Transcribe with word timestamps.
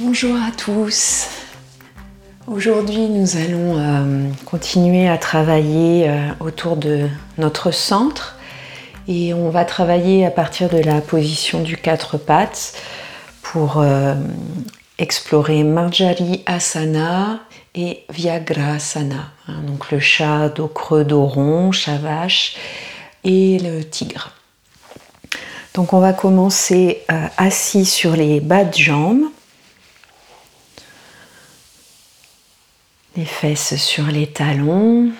Bonjour 0.00 0.36
à 0.36 0.50
tous. 0.50 1.28
Aujourd'hui, 2.46 3.08
nous 3.08 3.36
allons 3.36 3.76
euh, 3.76 4.30
continuer 4.44 5.08
à 5.08 5.18
travailler 5.18 6.08
euh, 6.08 6.28
autour 6.40 6.76
de 6.76 7.08
notre 7.38 7.70
centre 7.70 8.38
et 9.08 9.34
on 9.34 9.50
va 9.50 9.64
travailler 9.64 10.24
à 10.24 10.30
partir 10.30 10.68
de 10.68 10.78
la 10.78 11.00
position 11.00 11.60
du 11.60 11.76
quatre 11.76 12.18
pattes 12.18 12.74
pour 13.42 13.80
euh, 13.80 14.14
explorer 14.98 15.64
Marjari 15.64 16.42
Asana 16.46 17.40
et 17.74 18.04
Vyagrasana, 18.10 19.32
hein, 19.48 19.60
donc 19.66 19.90
le 19.90 19.98
chat 19.98 20.48
dos 20.48 20.68
creux, 20.68 21.04
dos 21.04 21.26
rond, 21.26 21.72
chat 21.72 21.98
vache 21.98 22.56
et 23.24 23.58
le 23.58 23.84
tigre. 23.84 24.35
Donc 25.76 25.92
on 25.92 26.00
va 26.00 26.12
commencer 26.12 27.04
assis 27.36 27.84
sur 27.84 28.16
les 28.16 28.40
bas 28.40 28.64
de 28.64 28.74
jambes 28.74 29.26
les 33.16 33.24
fesses 33.24 33.76
sur 33.76 34.06
les 34.06 34.26
talons 34.26 35.10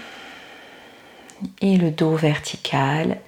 et 1.60 1.76
le 1.76 1.90
dos 1.90 2.14
vertical. 2.14 3.20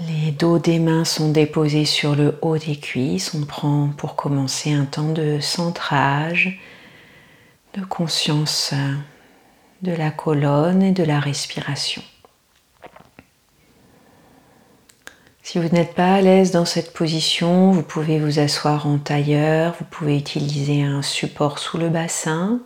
Les 0.00 0.32
dos 0.32 0.58
des 0.58 0.78
mains 0.78 1.04
sont 1.04 1.30
déposés 1.30 1.84
sur 1.84 2.16
le 2.16 2.38
haut 2.40 2.56
des 2.56 2.76
cuisses. 2.76 3.34
On 3.34 3.44
prend 3.44 3.88
pour 3.96 4.16
commencer 4.16 4.72
un 4.72 4.86
temps 4.86 5.12
de 5.12 5.38
centrage, 5.40 6.58
de 7.74 7.84
conscience 7.84 8.72
de 9.82 9.92
la 9.92 10.10
colonne 10.10 10.82
et 10.82 10.92
de 10.92 11.04
la 11.04 11.20
respiration. 11.20 12.02
Si 15.52 15.58
vous 15.58 15.68
n'êtes 15.68 15.92
pas 15.92 16.14
à 16.14 16.20
l'aise 16.22 16.50
dans 16.50 16.64
cette 16.64 16.94
position, 16.94 17.72
vous 17.72 17.82
pouvez 17.82 18.18
vous 18.18 18.38
asseoir 18.38 18.86
en 18.86 18.96
tailleur, 18.96 19.76
vous 19.78 19.84
pouvez 19.84 20.16
utiliser 20.16 20.82
un 20.82 21.02
support 21.02 21.58
sous 21.58 21.76
le 21.76 21.90
bassin. 21.90 22.62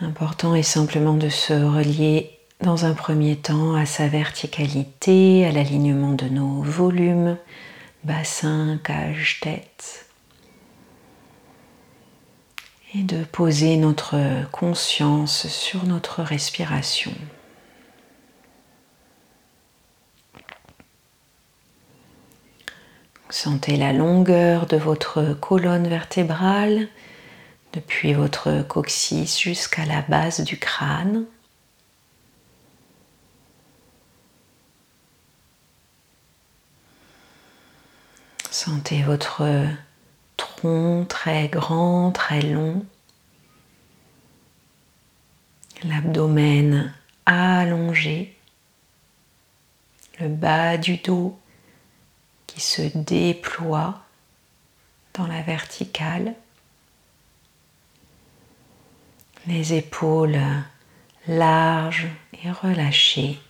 L'important 0.00 0.56
est 0.56 0.64
simplement 0.64 1.14
de 1.14 1.28
se 1.28 1.52
relier 1.52 2.36
dans 2.62 2.84
un 2.84 2.94
premier 2.94 3.36
temps 3.36 3.76
à 3.76 3.86
sa 3.86 4.08
verticalité, 4.08 5.46
à 5.46 5.52
l'alignement 5.52 6.14
de 6.14 6.26
nos 6.26 6.62
volumes, 6.62 7.38
bassin, 8.02 8.80
cage, 8.82 9.38
tête. 9.40 10.06
Et 12.96 13.04
de 13.04 13.22
poser 13.22 13.76
notre 13.76 14.16
conscience 14.50 15.46
sur 15.46 15.84
notre 15.84 16.24
respiration. 16.24 17.12
Sentez 23.32 23.78
la 23.78 23.94
longueur 23.94 24.66
de 24.66 24.76
votre 24.76 25.32
colonne 25.32 25.88
vertébrale 25.88 26.86
depuis 27.72 28.12
votre 28.12 28.60
coccyx 28.60 29.40
jusqu'à 29.40 29.86
la 29.86 30.02
base 30.02 30.42
du 30.42 30.58
crâne. 30.58 31.24
Sentez 38.50 39.02
votre 39.02 39.44
tronc 40.36 41.06
très 41.08 41.48
grand, 41.48 42.12
très 42.12 42.42
long. 42.42 42.84
L'abdomen 45.84 46.92
allongé. 47.24 48.36
Le 50.20 50.28
bas 50.28 50.76
du 50.76 50.98
dos 50.98 51.38
qui 52.52 52.60
se 52.60 52.82
déploie 52.94 54.02
dans 55.14 55.26
la 55.26 55.40
verticale. 55.40 56.34
Les 59.46 59.72
épaules 59.72 60.38
larges 61.26 62.08
et 62.44 62.50
relâchées. 62.50 63.40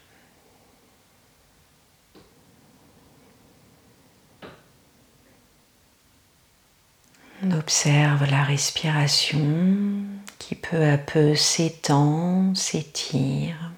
On 7.42 7.50
observe 7.50 8.30
la 8.30 8.44
respiration 8.44 10.04
qui 10.38 10.54
peu 10.54 10.88
à 10.88 10.96
peu 10.96 11.34
s'étend, 11.34 12.54
s'étire. 12.54 13.72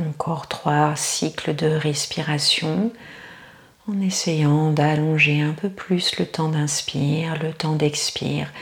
Encore 0.00 0.46
trois 0.46 0.94
cycles 0.94 1.56
de 1.56 1.66
respiration 1.66 2.92
en 3.88 4.00
essayant 4.00 4.70
d'allonger 4.70 5.40
un 5.40 5.52
peu 5.52 5.68
plus 5.68 6.18
le 6.18 6.26
temps 6.26 6.50
d'inspire, 6.50 7.42
le 7.42 7.52
temps 7.52 7.74
d'expire 7.74 8.52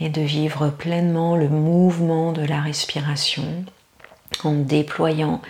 et 0.00 0.08
de 0.08 0.22
vivre 0.22 0.70
pleinement 0.70 1.36
le 1.36 1.48
mouvement 1.48 2.32
de 2.32 2.42
la 2.42 2.60
respiration 2.60 3.64
en 4.44 4.54
déployant 4.54 5.42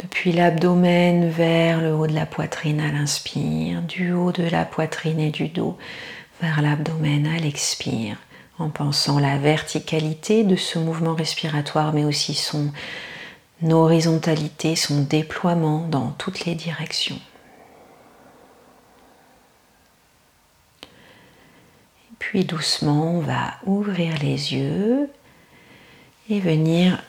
depuis 0.00 0.32
l'abdomen 0.32 1.28
vers 1.28 1.80
le 1.80 1.94
haut 1.94 2.06
de 2.06 2.14
la 2.14 2.26
poitrine 2.26 2.80
à 2.80 2.90
l'inspire, 2.90 3.82
du 3.82 4.12
haut 4.12 4.32
de 4.32 4.44
la 4.44 4.64
poitrine 4.64 5.20
et 5.20 5.30
du 5.30 5.48
dos 5.48 5.76
vers 6.40 6.62
l'abdomen 6.62 7.26
à 7.26 7.38
l'expire, 7.38 8.16
en 8.58 8.70
pensant 8.70 9.20
la 9.20 9.38
verticalité 9.38 10.42
de 10.42 10.56
ce 10.56 10.80
mouvement 10.80 11.14
respiratoire 11.14 11.92
mais 11.92 12.04
aussi 12.04 12.34
son 12.34 12.72
horizontalité, 13.62 14.76
son 14.76 15.02
déploiement 15.02 15.86
dans 15.88 16.10
toutes 16.12 16.44
les 16.44 16.54
directions. 16.54 17.20
Puis 22.18 22.44
doucement, 22.44 23.14
on 23.14 23.20
va 23.20 23.54
ouvrir 23.64 24.14
les 24.18 24.54
yeux 24.54 25.10
et 26.28 26.40
venir 26.40 27.02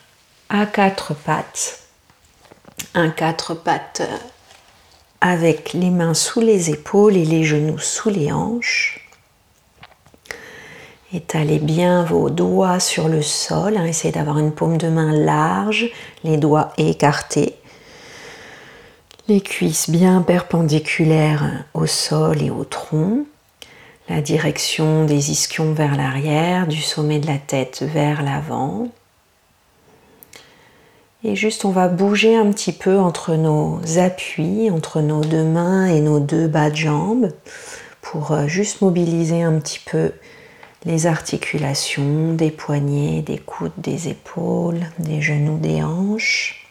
à 0.48 0.66
quatre 0.66 1.14
pattes. 1.14 1.88
Un 2.94 3.10
quatre 3.10 3.54
pattes 3.54 4.02
avec 5.20 5.74
les 5.74 5.90
mains 5.90 6.14
sous 6.14 6.40
les 6.40 6.70
épaules 6.70 7.16
et 7.16 7.24
les 7.24 7.44
genoux 7.44 7.78
sous 7.78 8.08
les 8.08 8.32
hanches. 8.32 8.99
Étalez 11.12 11.58
bien 11.58 12.04
vos 12.04 12.30
doigts 12.30 12.78
sur 12.78 13.08
le 13.08 13.20
sol. 13.20 13.76
Hein. 13.76 13.84
essayez 13.84 14.12
d'avoir 14.12 14.38
une 14.38 14.52
paume 14.52 14.76
de 14.76 14.88
main 14.88 15.12
large, 15.12 15.90
les 16.22 16.36
doigts 16.36 16.72
écartés. 16.78 17.56
Les 19.26 19.40
cuisses 19.40 19.90
bien 19.90 20.22
perpendiculaires 20.22 21.64
au 21.74 21.86
sol 21.86 22.40
et 22.42 22.50
au 22.50 22.62
tronc. 22.62 23.24
La 24.08 24.20
direction 24.20 25.04
des 25.04 25.32
ischions 25.32 25.72
vers 25.72 25.96
l'arrière, 25.96 26.68
du 26.68 26.80
sommet 26.80 27.18
de 27.18 27.26
la 27.26 27.38
tête 27.38 27.82
vers 27.82 28.22
l'avant. 28.22 28.88
Et 31.24 31.34
juste 31.34 31.64
on 31.64 31.70
va 31.70 31.88
bouger 31.88 32.36
un 32.36 32.52
petit 32.52 32.72
peu 32.72 32.98
entre 32.98 33.34
nos 33.34 33.80
appuis, 33.98 34.70
entre 34.70 35.00
nos 35.00 35.22
deux 35.22 35.44
mains 35.44 35.86
et 35.86 36.00
nos 36.00 36.20
deux 36.20 36.46
bas 36.46 36.70
de 36.70 36.76
jambes 36.76 37.32
pour 38.00 38.30
euh, 38.30 38.46
juste 38.46 38.80
mobiliser 38.80 39.42
un 39.42 39.58
petit 39.58 39.80
peu 39.84 40.12
les 40.84 41.06
articulations 41.06 42.32
des 42.34 42.50
poignets, 42.50 43.22
des 43.22 43.38
coudes, 43.38 43.72
des 43.76 44.08
épaules, 44.08 44.80
des 44.98 45.20
genoux, 45.20 45.58
des 45.58 45.82
hanches. 45.82 46.66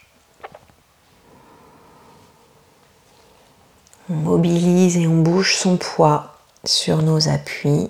On 4.09 4.15
mobilise 4.15 4.97
et 4.97 5.07
on 5.07 5.21
bouge 5.21 5.55
son 5.55 5.77
poids 5.77 6.35
sur 6.65 7.03
nos 7.03 7.29
appuis. 7.29 7.89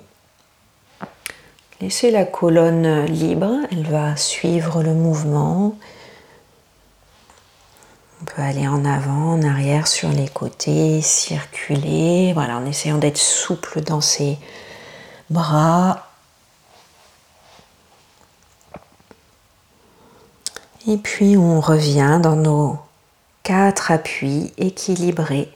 Laissez 1.79 2.11
la 2.11 2.25
colonne 2.25 3.05
libre, 3.05 3.51
elle 3.71 3.87
va 3.87 4.17
suivre 4.17 4.83
le 4.83 4.93
mouvement. 4.93 5.77
On 8.21 8.25
peut 8.25 8.41
aller 8.41 8.67
en 8.67 8.83
avant, 8.83 9.35
en 9.35 9.43
arrière, 9.43 9.87
sur 9.87 10.09
les 10.09 10.27
côtés, 10.27 11.01
circuler, 11.01 12.33
voilà, 12.33 12.57
en 12.57 12.65
essayant 12.65 12.97
d'être 12.97 13.17
souple 13.17 13.79
dans 13.79 14.01
ses 14.01 14.37
bras, 15.29 16.08
Et 20.87 20.97
puis 20.97 21.35
on 21.35 21.59
revient 21.59 22.19
dans 22.21 22.35
nos 22.35 22.77
quatre 23.43 23.91
appuis 23.91 24.53
équilibrés. 24.57 25.49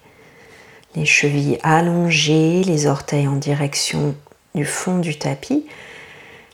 Les 0.96 1.06
chevilles 1.06 1.60
allongées, 1.64 2.64
les 2.64 2.88
orteils 2.88 3.28
en 3.28 3.38
direction 3.38 4.16
du 4.54 4.66
fond 4.66 5.00
du 5.00 5.18
tapis. 5.18 5.66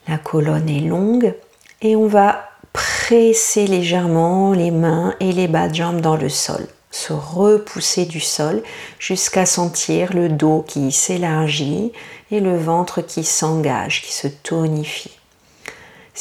La 0.07 0.17
colonne 0.17 0.69
est 0.69 0.81
longue 0.81 1.33
et 1.81 1.95
on 1.95 2.07
va 2.07 2.49
presser 2.73 3.67
légèrement 3.67 4.53
les 4.53 4.71
mains 4.71 5.15
et 5.19 5.31
les 5.31 5.47
bas 5.47 5.67
de 5.67 5.75
jambes 5.75 6.01
dans 6.01 6.15
le 6.15 6.29
sol. 6.29 6.67
se 6.91 7.13
repousser 7.13 8.05
du 8.05 8.19
sol 8.19 8.63
jusqu'à 8.97 9.45
sentir 9.45 10.11
le 10.13 10.27
dos 10.27 10.65
qui 10.67 10.91
s'élargit 10.91 11.91
et 12.31 12.39
le 12.39 12.57
ventre 12.57 13.01
qui 13.01 13.23
s'engage, 13.23 14.01
qui 14.01 14.11
se 14.11 14.27
tonifie. 14.27 15.18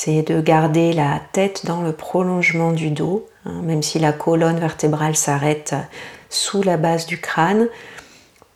C'est 0.00 0.23
de 0.23 0.41
garder 0.41 0.93
la 0.93 1.21
tête 1.33 1.67
dans 1.67 1.83
le 1.83 1.91
prolongement 1.93 2.71
du 2.71 2.93
dos, 2.93 3.27
hein, 3.45 3.62
même 3.62 3.83
si 3.83 3.99
la 3.99 4.12
colonne 4.12 4.61
vertébrale 4.61 5.17
s'arrête 5.17 5.75
sous 6.31 6.62
la 6.62 6.77
base 6.77 7.06
du 7.06 7.21
crâne. 7.21 7.67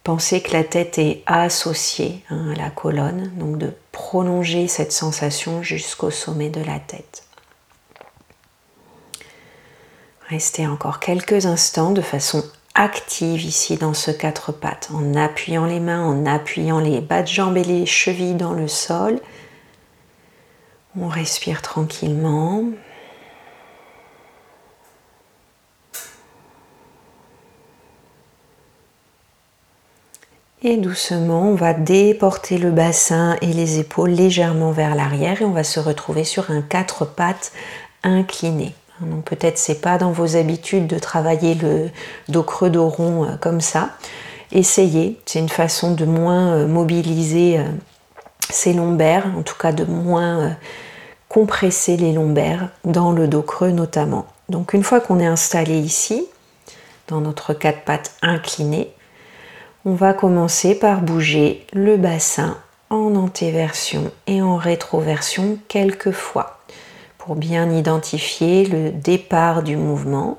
Pensez 0.04 0.40
que 0.40 0.52
la 0.52 0.62
tête 0.62 0.98
est 0.98 1.24
associée 1.26 2.22
hein, 2.30 2.52
à 2.52 2.54
la 2.54 2.70
colonne, 2.70 3.32
donc 3.34 3.58
de 3.58 3.72
prolonger 3.90 4.68
cette 4.68 4.92
sensation 4.92 5.64
jusqu'au 5.64 6.12
sommet 6.12 6.48
de 6.48 6.62
la 6.62 6.78
tête. 6.78 7.24
Restez 10.28 10.68
encore 10.68 11.00
quelques 11.00 11.46
instants 11.46 11.90
de 11.90 12.02
façon 12.02 12.44
active 12.76 13.42
ici 13.42 13.74
dans 13.74 13.94
ce 13.94 14.12
quatre 14.12 14.52
pattes, 14.52 14.90
en 14.94 15.16
appuyant 15.16 15.66
les 15.66 15.80
mains, 15.80 16.06
en 16.06 16.24
appuyant 16.24 16.78
les 16.78 17.00
bas 17.00 17.22
de 17.22 17.26
jambes 17.26 17.56
et 17.56 17.64
les 17.64 17.84
chevilles 17.84 18.34
dans 18.34 18.52
le 18.52 18.68
sol. 18.68 19.18
On 20.98 21.08
respire 21.08 21.62
tranquillement. 21.62 22.64
Et 30.64 30.76
doucement, 30.76 31.48
on 31.48 31.54
va 31.54 31.74
déporter 31.74 32.56
le 32.56 32.70
bassin 32.70 33.36
et 33.40 33.52
les 33.52 33.80
épaules 33.80 34.10
légèrement 34.10 34.70
vers 34.70 34.94
l'arrière 34.94 35.42
et 35.42 35.44
on 35.44 35.50
va 35.50 35.64
se 35.64 35.80
retrouver 35.80 36.22
sur 36.22 36.52
un 36.52 36.62
quatre 36.62 37.04
pattes 37.04 37.52
incliné. 38.04 38.74
Donc 39.00 39.24
peut-être 39.24 39.58
c'est 39.58 39.80
pas 39.80 39.98
dans 39.98 40.12
vos 40.12 40.36
habitudes 40.36 40.86
de 40.86 40.98
travailler 40.98 41.54
le 41.54 41.90
dos 42.28 42.44
creux, 42.44 42.70
dos 42.70 42.88
rond 42.88 43.24
euh, 43.24 43.36
comme 43.40 43.60
ça. 43.60 43.90
Essayez, 44.52 45.18
c'est 45.24 45.40
une 45.40 45.48
façon 45.48 45.94
de 45.94 46.04
moins 46.04 46.52
euh, 46.52 46.66
mobiliser 46.68 47.58
euh, 48.52 48.56
ces 48.56 48.72
lombaires, 48.72 49.26
en 49.36 49.42
tout 49.42 49.56
cas 49.58 49.72
de 49.72 49.84
moins 49.84 50.56
compresser 51.28 51.96
les 51.96 52.12
lombaires 52.12 52.68
dans 52.84 53.12
le 53.12 53.26
dos 53.26 53.42
creux 53.42 53.70
notamment. 53.70 54.26
Donc 54.48 54.74
une 54.74 54.82
fois 54.82 55.00
qu'on 55.00 55.18
est 55.18 55.26
installé 55.26 55.78
ici, 55.78 56.26
dans 57.08 57.20
notre 57.20 57.54
quatre 57.54 57.82
pattes 57.84 58.14
inclinées, 58.22 58.92
on 59.84 59.94
va 59.94 60.12
commencer 60.12 60.74
par 60.74 61.00
bouger 61.00 61.66
le 61.72 61.96
bassin 61.96 62.56
en 62.90 63.16
antéversion 63.16 64.12
et 64.26 64.42
en 64.42 64.56
rétroversion 64.56 65.58
quelques 65.68 66.12
fois 66.12 66.60
pour 67.18 67.34
bien 67.36 67.70
identifier 67.70 68.66
le 68.66 68.90
départ 68.90 69.62
du 69.62 69.76
mouvement. 69.76 70.38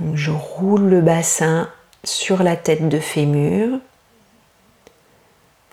Donc 0.00 0.16
je 0.16 0.30
roule 0.30 0.88
le 0.88 1.00
bassin 1.00 1.68
sur 2.04 2.42
la 2.42 2.56
tête 2.56 2.88
de 2.88 2.98
fémur 2.98 3.78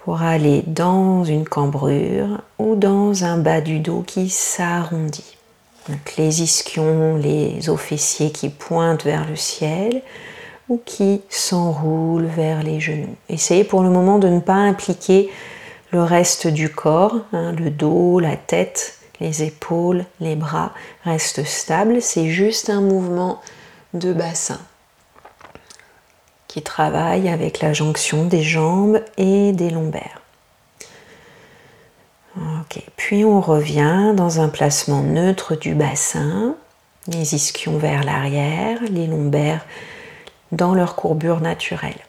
pour 0.08 0.22
aller 0.22 0.64
dans 0.68 1.26
une 1.26 1.44
cambrure 1.44 2.40
ou 2.60 2.78
dans 2.78 3.26
un 3.26 3.38
bas 3.38 3.60
du 3.60 3.82
dos 3.82 4.06
qui 4.08 4.30
s'arrondit. 4.30 5.36
Les 6.18 6.42
ischions, 6.42 7.18
les 7.18 7.70
os 7.70 7.78
fessiers 7.78 8.32
qui 8.32 8.48
pointent 8.48 9.04
vers 9.04 9.28
le 9.28 9.36
ciel 9.36 10.02
ou 10.70 10.80
qui 10.86 11.24
s'enroulent 11.28 12.24
vers 12.24 12.64
les 12.64 12.80
genoux. 12.80 13.18
Essayez 13.28 13.66
pour 13.66 13.84
le 13.84 13.90
moment 13.90 14.18
de 14.18 14.30
ne 14.30 14.40
pas 14.40 14.54
impliquer 14.54 15.30
le 15.92 16.02
reste 16.02 16.48
du 16.48 16.70
corps, 16.70 17.18
hein, 17.34 17.52
le 17.52 17.70
dos, 17.70 18.22
la 18.22 18.38
tête, 18.38 19.00
les 19.20 19.44
épaules, 19.44 20.06
les 20.22 20.38
bras 20.38 20.72
restent 21.04 21.44
stables. 21.44 22.02
C'est 22.02 22.30
juste 22.30 22.70
un 22.70 22.80
mouvement 22.80 23.42
de 23.94 24.14
bassin 24.14 24.60
travaille 26.62 27.30
avec 27.30 27.62
la 27.62 27.74
jonction 27.74 28.26
des 28.26 28.44
jambes 28.44 29.02
et 29.18 29.52
des 29.52 29.70
lombaires. 29.70 30.22
Puis 32.96 33.24
on 33.24 33.42
revient 33.42 34.14
dans 34.16 34.42
un 34.42 34.50
placement 34.50 35.02
neutre 35.02 35.56
du 35.56 35.74
bassin, 35.74 36.56
les 37.08 37.36
ischions 37.36 37.78
vers 37.78 38.04
l'arrière, 38.04 38.80
les 38.90 39.08
lombaires 39.08 39.66
dans 40.52 40.74
leur 40.74 40.96
courbure 40.96 41.40
naturelle. 41.40 42.00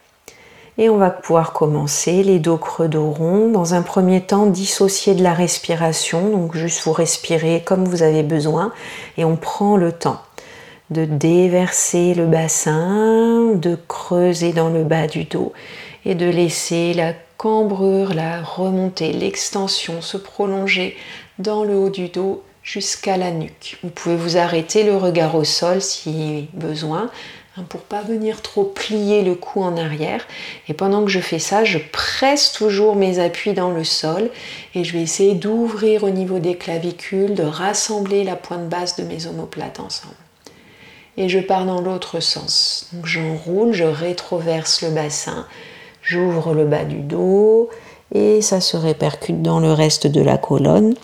Et 0.77 0.89
on 0.89 0.97
va 0.97 1.11
pouvoir 1.11 1.53
commencer 1.53 2.23
les 2.23 2.39
dos 2.39 2.57
creux, 2.57 2.89
dos 2.89 3.11
rond. 3.11 3.51
Dans 3.51 3.75
un 3.75 3.83
premier 3.83 4.21
temps, 4.21 4.47
dissocier 4.47 5.15
de 5.15 5.25
la 5.25 5.35
respiration, 5.35 6.31
donc 6.31 6.57
juste 6.57 6.83
vous 6.85 6.93
respirez 6.93 7.63
comme 7.65 7.85
vous 7.85 8.03
avez 8.03 8.23
besoin. 8.23 8.73
Et 9.17 9.25
on 9.25 9.37
prend 9.37 9.77
le 9.77 9.91
temps 9.91 10.21
de 10.91 11.05
déverser 11.05 12.15
le 12.15 12.27
bassin, 12.27 13.53
de 13.55 13.77
creuser 13.89 14.53
dans 14.53 14.71
le 14.71 14.85
bas 14.85 15.07
du 15.07 15.25
dos 15.25 15.53
et 16.05 16.15
de 16.15 16.27
laisser 16.27 16.95
la 16.95 17.13
cambrure, 17.37 18.15
la 18.15 18.43
remontée, 18.43 19.13
l'extension 19.13 20.01
se 20.01 20.17
prolonger 20.17 20.97
dans 21.39 21.65
le 21.65 21.77
haut 21.77 21.91
du 21.91 22.09
dos 22.09 22.43
jusqu'à 22.63 23.17
la 23.17 23.31
nuque. 23.31 23.79
Vous 23.83 23.91
pouvez 23.91 24.17
vous 24.17 24.37
arrêter 24.37 24.83
le 24.83 24.97
regard 24.97 25.35
au 25.35 25.45
sol 25.45 25.81
si 25.81 26.49
besoin, 26.55 27.11
Hein, 27.59 27.65
pour 27.69 27.81
pas 27.81 28.03
venir 28.03 28.43
trop 28.43 28.65
plier 28.65 29.23
le 29.23 29.35
cou 29.35 29.63
en 29.63 29.77
arrière. 29.77 30.27
Et 30.69 30.75
pendant 30.75 31.05
que 31.05 31.11
je 31.11 31.21
fais 31.21 31.39
ça, 31.39 31.65
je 31.65 31.79
presse 31.79 32.53
toujours 32.53 32.95
mes 32.95 33.19
appuis 33.19 33.53
dans 33.53 33.71
le 33.71 33.85
sol 33.85 34.31
et 34.75 34.85
je 34.85 34.93
vais 34.93 35.03
essayer 35.03 35.35
d'ouvrir 35.35 36.05
au 36.05 36.11
niveau 36.11 36.39
des 36.39 36.57
clavicules, 36.57 37.35
de 37.35 37.43
rassembler 37.43 38.23
la 38.25 38.37
pointe 38.37 38.69
basse 38.69 38.97
de 38.97 39.05
mes 39.05 39.27
omoplates 39.27 39.81
ensemble. 39.81 40.15
Et 41.21 41.29
je 41.29 41.41
pars 41.41 41.67
dans 41.67 41.81
l'autre 41.81 42.21
sens. 42.21 42.89
J'enroule, 43.03 43.73
je 43.73 43.83
rétroverse 43.83 44.83
le 44.83 44.91
bassin, 44.91 45.47
j'ouvre 46.01 46.55
le 46.55 46.65
bas 46.65 46.85
du 46.85 47.01
dos 47.01 47.69
et 48.15 48.41
ça 48.41 48.61
se 48.61 48.77
répercute 48.77 49.43
dans 49.43 49.59
le 49.59 49.73
reste 49.73 50.07
de 50.07 50.21
la 50.21 50.39
colonne. 50.39 50.95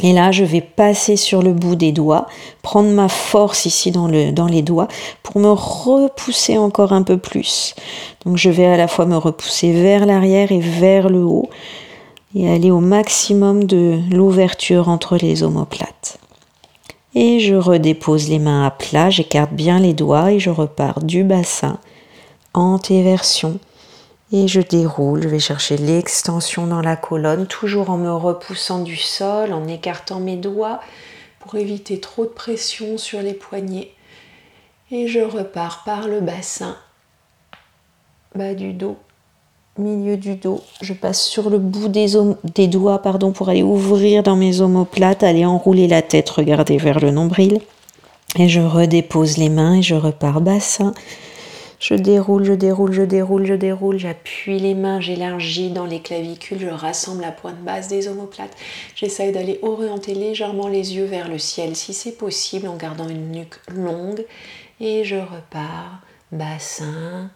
Et 0.00 0.12
là, 0.12 0.32
je 0.32 0.42
vais 0.42 0.60
passer 0.60 1.14
sur 1.14 1.40
le 1.40 1.52
bout 1.52 1.76
des 1.76 1.92
doigts, 1.92 2.26
prendre 2.62 2.90
ma 2.90 3.08
force 3.08 3.64
ici 3.64 3.92
dans 3.92 4.08
les 4.08 4.62
doigts 4.62 4.88
pour 5.22 5.40
me 5.40 5.50
repousser 5.50 6.58
encore 6.58 6.92
un 6.92 7.04
peu 7.04 7.16
plus. 7.16 7.76
Donc 8.24 8.36
je 8.36 8.50
vais 8.50 8.66
à 8.66 8.76
la 8.76 8.88
fois 8.88 9.06
me 9.06 9.16
repousser 9.16 9.72
vers 9.72 10.04
l'arrière 10.04 10.50
et 10.50 10.58
vers 10.58 11.08
le 11.08 11.20
haut 11.20 11.48
et 12.34 12.50
aller 12.50 12.72
au 12.72 12.80
maximum 12.80 13.62
de 13.62 14.00
l'ouverture 14.10 14.88
entre 14.88 15.16
les 15.16 15.44
omoplates. 15.44 16.18
Et 17.14 17.38
je 17.38 17.54
redépose 17.54 18.28
les 18.28 18.40
mains 18.40 18.66
à 18.66 18.70
plat, 18.70 19.10
j'écarte 19.10 19.52
bien 19.52 19.78
les 19.78 19.94
doigts 19.94 20.32
et 20.32 20.40
je 20.40 20.50
repars 20.50 21.00
du 21.00 21.22
bassin, 21.22 21.78
antéversion 22.54 23.60
et 24.32 24.48
je 24.48 24.60
déroule, 24.60 25.22
je 25.22 25.28
vais 25.28 25.38
chercher 25.38 25.76
l'extension 25.76 26.66
dans 26.66 26.80
la 26.80 26.96
colonne, 26.96 27.46
toujours 27.46 27.90
en 27.90 27.98
me 27.98 28.12
repoussant 28.12 28.82
du 28.82 28.96
sol, 28.96 29.52
en 29.52 29.68
écartant 29.68 30.18
mes 30.18 30.36
doigts 30.36 30.80
pour 31.38 31.54
éviter 31.54 32.00
trop 32.00 32.24
de 32.24 32.30
pression 32.30 32.98
sur 32.98 33.22
les 33.22 33.34
poignets. 33.34 33.92
Et 34.90 35.06
je 35.06 35.20
repars 35.20 35.84
par 35.84 36.08
le 36.08 36.20
bassin, 36.20 36.76
bas 38.34 38.54
du 38.54 38.72
dos, 38.72 38.98
milieu 39.78 40.16
du 40.16 40.36
dos. 40.36 40.60
Je 40.80 40.92
passe 40.92 41.22
sur 41.22 41.50
le 41.50 41.58
bout 41.58 41.88
des, 41.88 42.66
doigts 42.68 43.02
pardon, 43.02 43.32
pour 43.32 43.48
aller 43.48 43.62
ouvrir 43.62 44.22
dans 44.22 44.36
mes 44.36 44.60
omoplates, 44.60 45.22
aller 45.22 45.44
enrouler 45.44 45.88
la 45.88 46.02
tête, 46.02 46.30
regarder 46.30 46.76
vers 46.76 47.00
le 47.00 47.10
nombril. 47.10 47.60
Et 48.38 48.48
je 48.48 48.60
redépose 48.60 49.38
les 49.38 49.48
mains 49.48 49.76
et 49.76 49.82
je 49.82 49.94
repars 49.94 50.40
bassin, 50.40 50.92
je 51.78 51.94
déroule, 51.94 52.44
je 52.44 52.52
déroule, 52.52 52.92
je 52.92 53.02
déroule, 53.02 53.46
je 53.46 53.54
déroule, 53.54 53.98
j'appuie 53.98 54.58
les 54.58 54.74
mains, 54.74 55.00
j'élargis 55.00 55.70
dans 55.70 55.86
les 55.86 56.00
clavicules, 56.00 56.58
je 56.58 56.68
rassemble 56.68 57.20
la 57.20 57.30
pointe 57.30 57.62
basse 57.62 57.88
des 57.88 58.08
omoplates. 58.08 58.56
J'essaye 58.96 59.32
d'aller 59.32 59.58
orienter 59.62 60.14
légèrement 60.14 60.66
les 60.66 60.96
yeux 60.96 61.04
vers 61.04 61.28
le 61.28 61.38
ciel 61.38 61.76
si 61.76 61.92
c'est 61.92 62.16
possible 62.16 62.68
en 62.68 62.76
gardant 62.76 63.08
une 63.08 63.30
nuque 63.30 63.60
longue. 63.68 64.24
Et 64.80 65.04
je 65.04 65.16
repars, 65.16 66.00
bassin, 66.32 67.30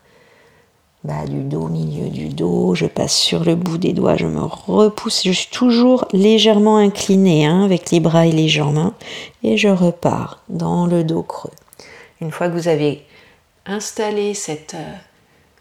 du 1.05 1.43
dos, 1.43 1.69
milieu 1.69 2.11
du 2.11 2.29
dos, 2.29 2.75
je 2.75 2.87
passe 2.87 3.15
sur 3.15 3.45
le 3.45 3.55
bout 3.55 3.79
des 3.79 3.93
doigts, 3.93 4.17
je 4.17 4.27
me 4.27 4.43
repousse, 4.43 5.23
je 5.25 5.33
suis 5.33 5.51
toujours 5.51 6.07
légèrement 6.13 6.77
inclinée 6.77 7.47
hein, 7.47 7.65
avec 7.65 7.91
les 7.91 8.01
bras 8.01 8.27
et 8.27 8.33
les 8.33 8.49
jambes, 8.49 8.79
hein. 8.79 8.95
et 9.43 9.57
je 9.57 9.69
repars 9.69 10.41
dans 10.49 10.87
le 10.87 11.05
dos 11.05 11.23
creux. 11.23 11.53
Une 12.21 12.31
fois 12.31 12.49
que 12.49 12.55
vous 12.55 12.69
avez 12.69 13.05
installer 13.65 14.35
cette 14.35 14.75
euh, 14.75 14.95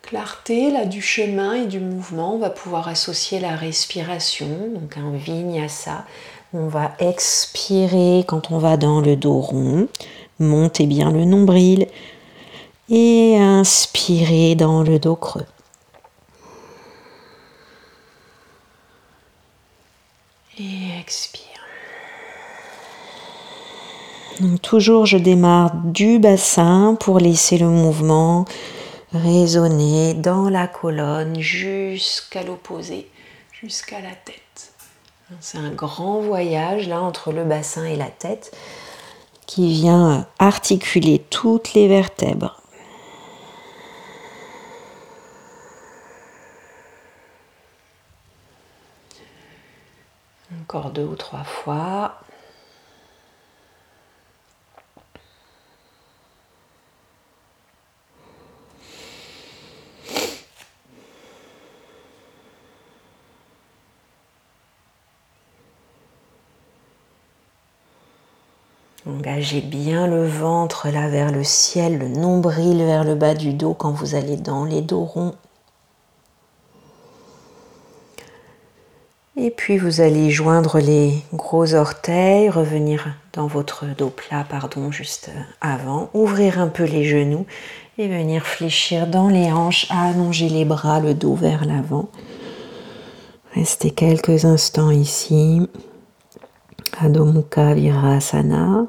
clarté 0.01 0.71
là 0.71 0.85
du 0.85 1.01
chemin 1.01 1.53
et 1.53 1.65
du 1.65 1.79
mouvement, 1.79 2.35
on 2.35 2.39
va 2.39 2.49
pouvoir 2.49 2.87
associer 2.87 3.39
la 3.39 3.55
respiration, 3.55 4.47
donc 4.73 4.97
un 4.97 5.11
vinyasa. 5.11 6.05
On 6.53 6.67
va 6.67 6.93
expirer 6.99 8.23
quand 8.27 8.51
on 8.51 8.57
va 8.57 8.77
dans 8.77 9.01
le 9.01 9.15
dos 9.15 9.39
rond, 9.39 9.87
montez 10.39 10.87
bien 10.87 11.11
le 11.11 11.25
nombril 11.25 11.87
et 12.89 13.37
inspirer 13.37 14.55
dans 14.55 14.83
le 14.83 14.99
dos 14.99 15.15
creux. 15.15 15.45
Et 20.59 20.99
expire. 20.99 21.43
Donc 24.39 24.61
toujours 24.61 25.05
je 25.05 25.17
démarre 25.17 25.71
du 25.75 26.19
bassin 26.19 26.95
pour 26.99 27.19
laisser 27.19 27.57
le 27.57 27.67
mouvement 27.67 28.45
résonner 29.13 30.13
dans 30.13 30.49
la 30.49 30.67
colonne 30.67 31.39
jusqu'à 31.39 32.43
l'opposé, 32.43 33.09
jusqu'à 33.51 33.99
la 33.99 34.11
tête. 34.11 34.73
C'est 35.41 35.57
un 35.57 35.71
grand 35.71 36.21
voyage 36.21 36.87
là 36.87 37.01
entre 37.01 37.31
le 37.31 37.43
bassin 37.43 37.83
et 37.85 37.95
la 37.95 38.09
tête 38.09 38.55
qui 39.45 39.73
vient 39.73 40.27
articuler 40.39 41.19
toutes 41.29 41.73
les 41.73 41.87
vertèbres. 41.87 42.61
Encore 50.69 50.91
deux 50.91 51.05
ou 51.05 51.15
trois 51.15 51.45
fois. 51.45 52.15
Engagez 69.05 69.61
bien 69.61 70.05
le 70.05 70.27
ventre 70.27 70.89
là 70.89 71.07
vers 71.07 71.31
le 71.31 71.45
ciel, 71.45 71.97
le 71.97 72.09
nombril 72.09 72.79
vers 72.79 73.05
le 73.05 73.15
bas 73.15 73.35
du 73.35 73.53
dos 73.53 73.73
quand 73.73 73.91
vous 73.91 74.15
allez 74.15 74.35
dans 74.35 74.65
les 74.65 74.81
dos 74.81 75.05
ronds. 75.05 75.33
Et 79.37 79.51
vous 79.75 79.99
allez 79.99 80.29
joindre 80.29 80.79
les 80.79 81.23
gros 81.33 81.73
orteils, 81.73 82.49
revenir 82.49 83.07
dans 83.33 83.47
votre 83.47 83.85
dos 83.97 84.09
plat, 84.09 84.45
pardon, 84.49 84.91
juste 84.91 85.29
avant, 85.59 86.09
ouvrir 86.13 86.59
un 86.59 86.69
peu 86.69 86.85
les 86.85 87.03
genoux 87.03 87.45
et 87.97 88.07
venir 88.07 88.45
fléchir 88.45 89.07
dans 89.07 89.27
les 89.27 89.51
hanches, 89.51 89.87
allonger 89.89 90.47
les 90.47 90.63
bras, 90.63 91.01
le 91.01 91.13
dos 91.13 91.35
vers 91.35 91.65
l'avant. 91.65 92.07
Restez 93.53 93.91
quelques 93.91 94.45
instants 94.45 94.91
ici. 94.91 95.67
Adho 97.01 97.25
Mukha 97.25 97.73
Virasana. 97.73 98.87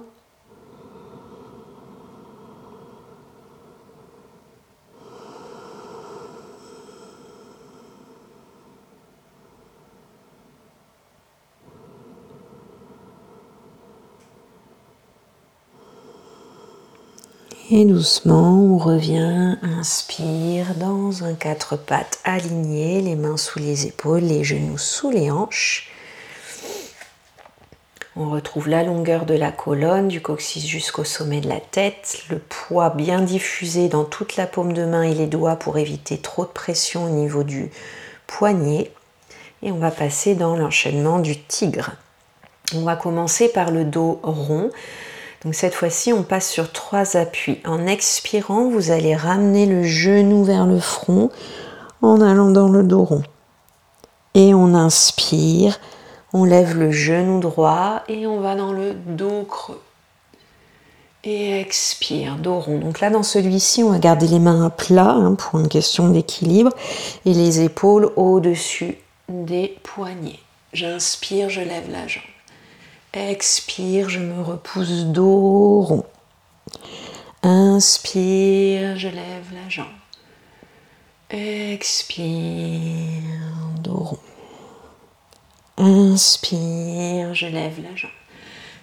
Et 17.70 17.84
doucement, 17.84 18.62
on 18.62 18.78
revient, 18.78 19.58
inspire 19.62 20.74
dans 20.76 21.22
un 21.22 21.34
quatre 21.34 21.76
pattes 21.76 22.18
aligné, 22.24 23.02
les 23.02 23.14
mains 23.14 23.36
sous 23.36 23.58
les 23.58 23.86
épaules, 23.86 24.22
les 24.22 24.42
genoux 24.42 24.78
sous 24.78 25.10
les 25.10 25.30
hanches. 25.30 25.90
On 28.16 28.30
retrouve 28.30 28.70
la 28.70 28.84
longueur 28.84 29.26
de 29.26 29.34
la 29.34 29.52
colonne, 29.52 30.08
du 30.08 30.22
coccyx 30.22 30.64
jusqu'au 30.64 31.04
sommet 31.04 31.42
de 31.42 31.48
la 31.50 31.60
tête, 31.60 32.22
le 32.30 32.38
poids 32.38 32.88
bien 32.88 33.20
diffusé 33.20 33.88
dans 33.88 34.04
toute 34.04 34.36
la 34.36 34.46
paume 34.46 34.72
de 34.72 34.86
main 34.86 35.02
et 35.02 35.14
les 35.14 35.26
doigts 35.26 35.56
pour 35.56 35.76
éviter 35.76 36.16
trop 36.16 36.46
de 36.46 36.50
pression 36.50 37.04
au 37.04 37.10
niveau 37.10 37.42
du 37.42 37.70
poignet. 38.26 38.90
Et 39.62 39.72
on 39.72 39.78
va 39.78 39.90
passer 39.90 40.34
dans 40.34 40.56
l'enchaînement 40.56 41.18
du 41.18 41.38
tigre. 41.38 41.90
On 42.74 42.80
va 42.84 42.96
commencer 42.96 43.50
par 43.50 43.70
le 43.70 43.84
dos 43.84 44.20
rond. 44.22 44.70
Donc 45.44 45.54
cette 45.54 45.74
fois-ci, 45.74 46.12
on 46.12 46.22
passe 46.22 46.50
sur 46.50 46.72
trois 46.72 47.16
appuis. 47.16 47.58
En 47.64 47.86
expirant, 47.86 48.68
vous 48.68 48.90
allez 48.90 49.14
ramener 49.14 49.66
le 49.66 49.84
genou 49.84 50.44
vers 50.44 50.66
le 50.66 50.80
front 50.80 51.30
en 52.02 52.20
allant 52.20 52.50
dans 52.50 52.68
le 52.68 52.82
dos 52.82 53.04
rond. 53.04 53.22
Et 54.34 54.52
on 54.54 54.74
inspire, 54.74 55.78
on 56.32 56.44
lève 56.44 56.76
le 56.76 56.90
genou 56.90 57.40
droit 57.40 58.02
et 58.08 58.26
on 58.26 58.40
va 58.40 58.56
dans 58.56 58.72
le 58.72 58.94
dos 58.94 59.44
creux. 59.44 59.80
Et 61.24 61.60
expire, 61.60 62.36
dos 62.36 62.60
rond. 62.60 62.78
Donc 62.78 63.00
là, 63.00 63.10
dans 63.10 63.22
celui-ci, 63.22 63.82
on 63.82 63.90
va 63.90 63.98
garder 63.98 64.28
les 64.28 64.38
mains 64.38 64.66
à 64.66 64.70
plat 64.70 65.10
hein, 65.10 65.34
pour 65.34 65.60
une 65.60 65.68
question 65.68 66.08
d'équilibre 66.08 66.70
et 67.24 67.34
les 67.34 67.60
épaules 67.60 68.10
au-dessus 68.16 68.98
des 69.28 69.76
poignets. 69.82 70.40
J'inspire, 70.72 71.50
je 71.50 71.60
lève 71.60 71.90
la 71.90 72.06
jambe. 72.06 72.22
Expire, 73.14 74.10
je 74.10 74.18
me 74.18 74.42
repousse 74.42 75.04
dos. 75.06 76.04
Inspire, 77.42 78.98
je 78.98 79.08
lève 79.08 79.46
la 79.54 79.68
jambe. 79.70 79.86
Expire, 81.30 82.42
dos. 83.82 84.18
Inspire, 85.78 87.34
je 87.34 87.46
lève 87.46 87.82
la 87.82 87.96
jambe. 87.96 88.10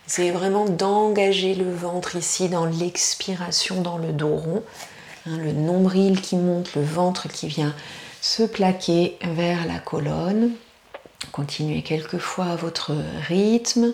C'est 0.07 0.31
vraiment 0.31 0.65
d'engager 0.65 1.53
le 1.53 1.71
ventre 1.71 2.15
ici 2.15 2.49
dans 2.49 2.65
l'expiration, 2.65 3.81
dans 3.81 3.99
le 3.99 4.11
dos 4.11 4.35
rond. 4.35 4.63
Hein, 5.27 5.37
le 5.37 5.51
nombril 5.51 6.19
qui 6.19 6.35
monte, 6.35 6.73
le 6.73 6.83
ventre 6.83 7.27
qui 7.27 7.47
vient 7.47 7.75
se 8.21 8.41
plaquer 8.41 9.17
vers 9.21 9.67
la 9.67 9.77
colonne. 9.77 10.51
Continuez 11.31 11.83
quelquefois 11.83 12.45
à 12.45 12.55
votre 12.55 12.91
rythme. 13.27 13.93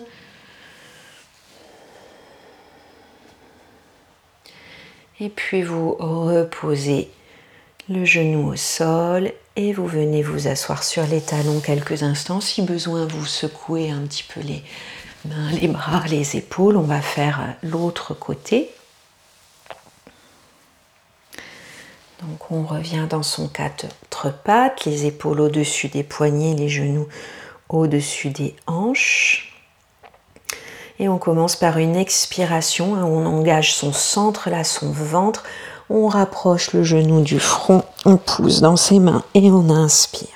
Et 5.22 5.28
puis 5.28 5.62
vous 5.62 5.94
reposez 6.00 7.08
le 7.88 8.04
genou 8.04 8.48
au 8.48 8.56
sol 8.56 9.32
et 9.54 9.72
vous 9.72 9.86
venez 9.86 10.20
vous 10.20 10.48
asseoir 10.48 10.82
sur 10.82 11.06
les 11.06 11.20
talons 11.20 11.60
quelques 11.60 12.02
instants. 12.02 12.40
Si 12.40 12.60
besoin, 12.60 13.06
vous 13.06 13.24
secouez 13.24 13.92
un 13.92 14.00
petit 14.00 14.24
peu 14.24 14.40
les 14.40 14.64
mains, 15.24 15.52
les 15.52 15.68
bras, 15.68 16.02
les 16.08 16.36
épaules. 16.36 16.76
On 16.76 16.82
va 16.82 17.00
faire 17.00 17.54
l'autre 17.62 18.14
côté. 18.14 18.68
Donc 22.20 22.50
on 22.50 22.64
revient 22.64 23.06
dans 23.08 23.22
son 23.22 23.46
quatre 23.46 23.86
pattes, 24.42 24.84
les 24.86 25.06
épaules 25.06 25.40
au-dessus 25.40 25.86
des 25.86 26.02
poignets, 26.02 26.56
les 26.56 26.68
genoux 26.68 27.06
au-dessus 27.68 28.30
des 28.30 28.56
hanches. 28.66 29.51
Et 30.98 31.08
on 31.08 31.18
commence 31.18 31.56
par 31.56 31.78
une 31.78 31.96
expiration, 31.96 32.94
hein, 32.94 33.04
on 33.04 33.26
engage 33.26 33.74
son 33.74 33.92
centre 33.92 34.50
là, 34.50 34.62
son 34.64 34.90
ventre, 34.90 35.42
on 35.90 36.06
rapproche 36.06 36.72
le 36.72 36.84
genou 36.84 37.22
du 37.22 37.40
front, 37.40 37.84
on 38.04 38.16
pousse 38.16 38.60
dans 38.60 38.76
ses 38.76 38.98
mains 38.98 39.24
et 39.34 39.50
on 39.50 39.68
inspire. 39.70 40.28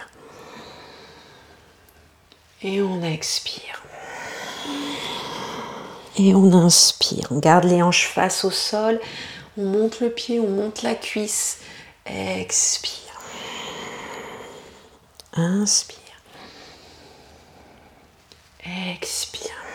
Et 2.63 2.83
on 2.83 3.03
expire. 3.03 3.83
Et 6.19 6.35
on 6.35 6.53
inspire. 6.53 7.29
On 7.31 7.39
garde 7.39 7.65
les 7.65 7.83
hanches 7.83 8.07
face 8.07 8.45
au 8.45 8.51
sol. 8.51 9.01
On 9.59 9.65
monte 9.65 10.01
le 10.01 10.11
pied, 10.11 10.41
on 10.41 10.49
monte 10.49 10.83
la 10.83 10.95
cuisse. 10.95 11.61
Expire. 12.07 13.21
Inspire. 15.35 16.01
Expire. 18.65 19.66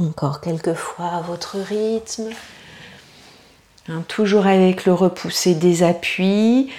Encore 0.00 0.40
quelques 0.40 0.74
fois 0.74 1.06
à 1.06 1.20
votre 1.22 1.56
rythme. 1.58 2.30
Hein, 3.88 4.02
toujours 4.06 4.46
avec 4.46 4.84
le 4.84 4.92
repousser 4.92 5.54
des 5.54 5.82
appuis, 5.82 6.70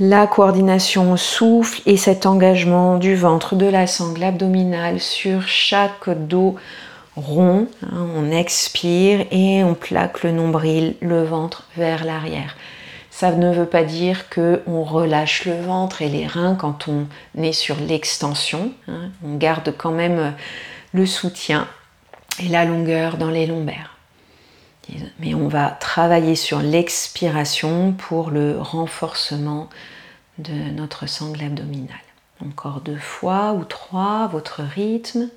la 0.00 0.26
coordination 0.26 1.12
au 1.12 1.18
souffle 1.18 1.82
et 1.84 1.98
cet 1.98 2.24
engagement 2.24 2.96
du 2.96 3.14
ventre, 3.14 3.54
de 3.54 3.66
la 3.66 3.86
sangle 3.86 4.24
abdominale 4.24 4.98
sur 4.98 5.46
chaque 5.46 6.08
dos 6.08 6.56
rond. 7.16 7.68
Hein, 7.82 8.06
on 8.16 8.30
expire 8.30 9.26
et 9.30 9.62
on 9.62 9.74
plaque 9.74 10.22
le 10.22 10.32
nombril, 10.32 10.94
le 11.02 11.22
ventre 11.24 11.64
vers 11.76 12.04
l'arrière. 12.06 12.56
Ça 13.10 13.30
ne 13.30 13.52
veut 13.52 13.66
pas 13.66 13.84
dire 13.84 14.30
que 14.30 14.62
on 14.66 14.84
relâche 14.84 15.44
le 15.44 15.60
ventre 15.60 16.00
et 16.00 16.08
les 16.08 16.26
reins 16.26 16.54
quand 16.54 16.88
on 16.88 17.06
est 17.38 17.52
sur 17.52 17.76
l'extension. 17.76 18.72
Hein. 18.88 19.10
on 19.22 19.36
garde 19.36 19.74
quand 19.76 19.92
même 19.92 20.32
le 20.94 21.04
soutien 21.04 21.68
et 22.38 22.48
la 22.48 22.64
longueur 22.64 23.16
dans 23.16 23.30
les 23.30 23.46
lombaires. 23.46 23.96
Mais 25.20 25.34
on 25.34 25.48
va 25.48 25.70
travailler 25.70 26.34
sur 26.34 26.60
l'expiration 26.60 27.92
pour 27.92 28.30
le 28.30 28.58
renforcement 28.58 29.70
de 30.38 30.52
notre 30.52 31.06
sangle 31.06 31.42
abdominale. 31.42 31.96
Encore 32.44 32.80
deux 32.80 32.98
fois 32.98 33.52
ou 33.52 33.64
trois, 33.64 34.26
votre 34.26 34.62
rythme. 34.62 35.30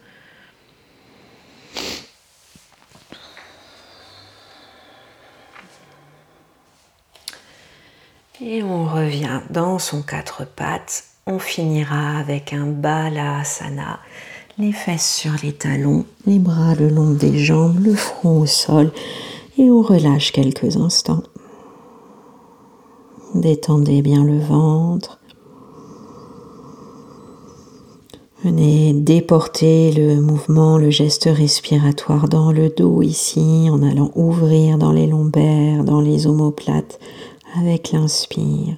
Et 8.42 8.64
on 8.64 8.86
revient 8.86 9.42
dans 9.50 9.80
son 9.80 10.02
quatre 10.02 10.46
pattes. 10.46 11.06
On 11.28 11.40
finira 11.40 12.18
avec 12.18 12.54
un 12.54 12.66
balasana, 12.66 14.00
les 14.58 14.72
fesses 14.72 15.16
sur 15.18 15.34
les 15.44 15.52
talons, 15.52 16.06
les 16.26 16.40
bras 16.40 16.76
le 16.76 16.88
long 16.88 17.12
des 17.12 17.38
jambes, 17.38 17.80
le 17.84 17.94
front 17.94 18.42
au 18.42 18.46
sol 18.46 18.92
et 19.58 19.70
on 19.70 19.82
relâche 19.82 20.32
quelques 20.32 20.78
instants. 20.78 21.24
Détendez 23.34 24.02
bien 24.02 24.24
le 24.24 24.40
ventre. 24.40 25.20
Venez 28.46 28.94
déporter 28.94 29.92
le 29.92 30.22
mouvement, 30.22 30.78
le 30.78 30.90
geste 30.90 31.28
respiratoire 31.30 32.30
dans 32.30 32.52
le 32.52 32.70
dos 32.70 33.02
ici 33.02 33.68
en 33.70 33.82
allant 33.84 34.12
ouvrir 34.16 34.78
dans 34.78 34.94
les 34.94 35.08
lombaires, 35.08 35.84
dans 35.84 36.00
les 36.00 36.28
omoplates 36.28 37.00
avec 37.60 37.92
l'inspire. 37.92 38.78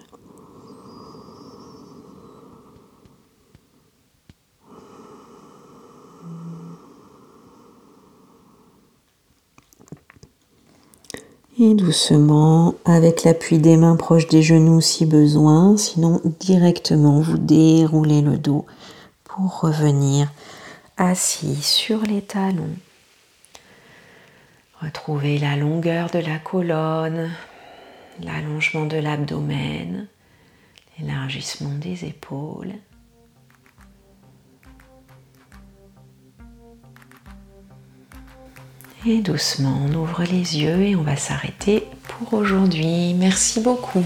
Et 11.60 11.74
doucement, 11.74 12.76
avec 12.86 13.24
l'appui 13.24 13.58
des 13.58 13.78
mains 13.78 13.96
proches 13.96 14.28
des 14.28 14.44
genoux 14.44 14.80
si 14.80 15.08
besoin, 15.08 15.76
sinon 15.76 16.22
directement 16.40 17.20
vous 17.20 17.40
déroulez 17.40 18.22
le 18.22 18.38
dos 18.38 18.68
pour 19.24 19.62
revenir 19.62 20.32
assis 20.98 21.56
sur 21.64 22.04
les 22.04 22.22
talons. 22.22 22.76
Retrouvez 24.84 25.40
la 25.40 25.56
longueur 25.56 26.12
de 26.12 26.20
la 26.20 26.38
colonne, 26.38 27.32
l'allongement 28.22 28.86
de 28.86 28.98
l'abdomen, 28.98 30.06
l'élargissement 31.00 31.74
des 31.74 32.06
épaules. 32.06 32.74
Doucement, 39.16 39.80
on 39.86 39.94
ouvre 39.94 40.24
les 40.24 40.58
yeux 40.60 40.82
et 40.82 40.96
on 40.98 41.02
va 41.02 41.16
s'arrêter 41.16 41.86
pour 42.10 42.34
aujourd'hui. 42.34 43.14
Merci 43.14 43.62
beaucoup. 43.62 44.04